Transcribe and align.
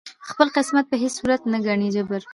خپل 0.29 0.47
قسمت 0.55 0.85
په 0.87 0.95
هیڅ 1.01 1.13
صورت 1.19 1.41
نه 1.51 1.57
ګڼي 1.67 1.89
جبر 1.95 2.21